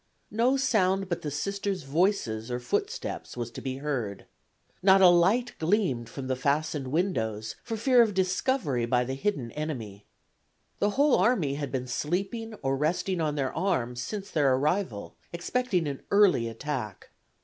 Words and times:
No 0.31 0.57
sound 0.57 1.09
but 1.09 1.21
the 1.21 1.29
Sisters' 1.29 1.83
voices 1.83 2.49
or 2.49 2.59
footsteps 2.59 3.37
was 3.37 3.51
to 3.51 3.61
be 3.61 3.77
heard. 3.77 4.25
Not 4.81 4.99
a 4.99 5.07
light 5.09 5.53
gleamed 5.59 6.09
from 6.09 6.25
the 6.25 6.35
fastened 6.35 6.87
windows 6.87 7.55
for 7.63 7.77
fear 7.77 8.01
of 8.01 8.15
discovery 8.15 8.87
by 8.87 9.03
the 9.03 9.13
hidden 9.13 9.51
enemy. 9.51 10.07
The 10.79 10.89
whole 10.97 11.17
army 11.17 11.53
had 11.53 11.71
been 11.71 11.85
sleeping 11.85 12.55
or 12.63 12.75
resting 12.75 13.21
on 13.21 13.35
their 13.35 13.53
arms 13.53 14.01
since 14.01 14.31
their 14.31 14.55
arrival, 14.55 15.17
expecting 15.31 15.85
an 15.87 16.01
early 16.09 16.47
attack. 16.47 17.11